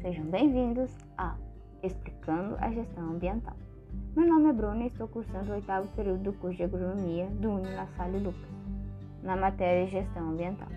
Sejam 0.00 0.24
bem-vindos 0.24 0.90
a 1.18 1.36
Explicando 1.82 2.56
a 2.58 2.70
Gestão 2.70 3.10
Ambiental. 3.10 3.54
Meu 4.16 4.26
nome 4.26 4.48
é 4.48 4.52
Bruna 4.54 4.84
e 4.84 4.86
estou 4.86 5.06
cursando 5.06 5.50
o 5.50 5.54
oitavo 5.54 5.86
período 5.88 6.22
do 6.22 6.32
curso 6.32 6.56
de 6.56 6.64
Agronomia 6.64 7.26
do 7.26 7.50
Uni 7.50 7.68
La 7.74 7.86
Salle 7.88 8.18
Lucas, 8.18 8.48
na 9.22 9.36
matéria 9.36 9.86
Gestão 9.86 10.30
Ambiental. 10.30 10.68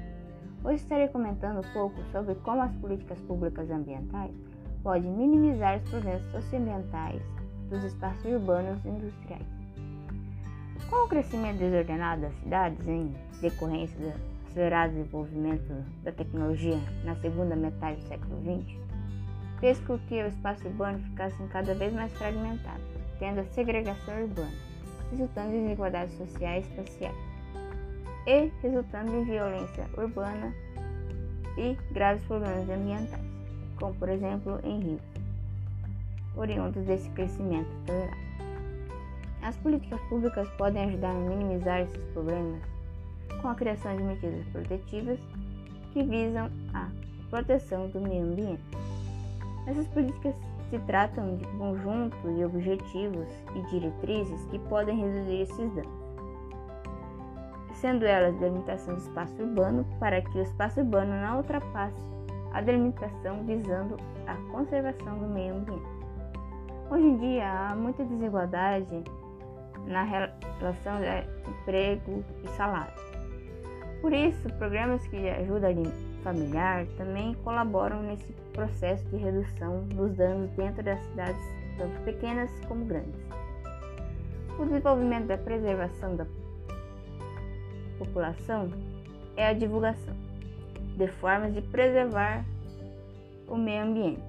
Hoje 0.62 0.76
estarei 0.76 1.08
comentando 1.08 1.66
um 1.66 1.74
pouco 1.74 1.96
sobre 2.12 2.36
como 2.36 2.64
as 2.64 2.76
políticas 2.76 3.18
públicas 3.22 3.72
ambientais 3.72 4.36
podem 4.84 5.10
minimizar 5.10 5.78
os 5.78 5.90
problemas 5.90 6.26
socioambientais 6.26 7.24
dos 7.70 7.82
espaços 7.82 8.26
urbanos 8.26 8.84
e 8.84 8.90
industriais. 8.90 9.48
Com 10.90 11.06
o 11.06 11.08
crescimento 11.08 11.60
desordenado 11.60 12.24
das 12.24 12.36
cidades 12.42 12.86
em 12.90 13.16
decorrência 13.40 13.98
do 13.98 14.35
acelerado 14.56 14.94
desenvolvimento 14.94 15.86
da 16.02 16.14
tecnologia 16.14 16.80
na 17.04 17.14
segunda 17.18 17.58
metade 17.58 18.00
do 18.00 18.08
século 18.08 18.42
XX, 18.42 18.78
fez 19.60 19.80
com 19.82 20.00
que 20.00 20.24
o 20.24 20.28
espaço 20.28 20.66
urbano 20.66 21.00
ficasse 21.00 21.36
cada 21.52 21.74
vez 21.76 21.94
mais 21.94 22.12
fragmentado, 22.14 22.82
tendo 23.20 23.42
a 23.42 23.46
segregação 23.48 24.22
urbana, 24.22 24.54
resultando 25.12 25.54
em 25.54 25.64
desigualdades 25.64 26.18
sociais 26.18 26.66
e 26.66 26.70
espaciais, 26.70 27.16
e 28.26 28.52
resultando 28.62 29.14
em 29.14 29.26
violência 29.26 29.86
urbana 29.98 30.54
e 31.58 31.78
graves 31.92 32.24
problemas 32.24 32.70
ambientais, 32.70 33.22
como 33.78 33.94
por 33.96 34.08
exemplo 34.08 34.60
em 34.64 34.80
rios, 34.80 35.02
oriundos 36.38 36.86
desse 36.86 37.10
crescimento 37.10 37.70
acelerado. 37.84 38.26
As 39.42 39.58
políticas 39.58 40.00
públicas 40.10 40.50
podem 40.58 40.86
ajudar 40.86 41.12
a 41.12 41.14
minimizar 41.14 41.82
esses 41.82 42.04
problemas 42.14 42.75
com 43.42 43.50
a 43.50 43.56
criação 43.56 43.96
de 43.96 44.04
medidas 44.04 44.48
protetivas 44.48 45.20
que 45.94 46.04
visam 46.04 46.50
a 46.74 46.90
proteção 47.30 47.88
do 47.90 48.02
meio 48.02 48.24
ambiente. 48.24 48.64
Essas 49.68 49.88
políticas 49.88 50.36
se 50.70 50.80
tratam 50.80 51.38
de 51.38 51.46
conjunto 51.58 52.18
de 52.36 52.44
objetivos 52.44 53.28
e 53.56 53.62
diretrizes 53.70 54.46
que 54.48 54.60
podem 54.60 55.00
reduzir 55.00 55.42
esses 55.42 55.74
danos, 55.74 56.06
sendo 57.74 58.06
elas 58.06 58.36
delimitação 58.40 58.96
do 58.96 59.02
espaço 59.02 59.42
urbano 59.42 59.86
para 60.00 60.22
que 60.22 60.38
o 60.38 60.42
espaço 60.42 60.80
urbano 60.80 61.12
não 61.12 61.38
ultrapasse 61.38 62.16
a 62.54 62.62
delimitação 62.62 63.44
visando 63.46 63.98
a 64.28 64.36
conservação 64.52 65.18
do 65.20 65.28
meio 65.28 65.56
ambiente. 65.56 65.86
Hoje 66.90 67.04
em 67.04 67.18
dia 67.18 67.50
há 67.50 67.76
muita 67.76 68.04
desigualdade 68.06 69.04
na 69.88 70.04
relação 70.04 71.00
de 71.00 71.50
emprego 71.50 72.24
e 72.44 72.48
salário. 72.50 73.05
Por 74.06 74.14
isso, 74.14 74.48
programas 74.60 75.02
que 75.08 75.18
ajudam 75.28 75.92
familiar 76.24 76.86
também 76.96 77.34
colaboram 77.44 78.04
nesse 78.04 78.32
processo 78.54 79.04
de 79.06 79.18
redução 79.18 79.82
dos 79.88 80.14
danos 80.14 80.52
dentro 80.52 80.84
das 80.84 81.02
cidades, 81.06 81.42
tanto 81.76 82.00
pequenas 82.04 82.52
como 82.68 82.86
grandes. 82.86 83.20
O 84.60 84.66
desenvolvimento 84.66 85.26
da 85.26 85.40
preservação 85.40 86.16
da 86.16 86.28
população 87.98 88.72
é 89.36 89.48
a 89.48 89.54
divulgação 89.54 90.14
de 90.96 91.08
formas 91.08 91.52
de 91.56 91.64
preservar 91.64 92.46
o 93.48 93.58
meio 93.58 93.86
ambiente, 93.86 94.22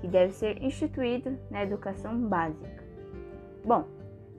que 0.00 0.08
deve 0.08 0.32
ser 0.32 0.60
instituído 0.60 1.38
na 1.52 1.62
educação 1.62 2.18
básica. 2.18 2.82
Bom, 3.64 3.84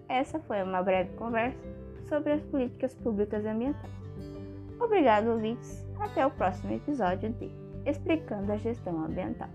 essa 0.09 0.37
foi 0.37 0.61
uma 0.61 0.83
breve 0.83 1.13
conversa 1.13 1.57
sobre 2.09 2.33
as 2.33 2.41
políticas 2.41 2.93
públicas 2.95 3.45
ambientais. 3.45 3.95
Obrigado, 4.79 5.31
ouvintes. 5.31 5.85
Até 5.99 6.25
o 6.25 6.31
próximo 6.31 6.73
episódio 6.73 7.31
de 7.33 7.51
Explicando 7.85 8.51
a 8.51 8.57
Gestão 8.57 9.03
Ambiental. 9.03 9.49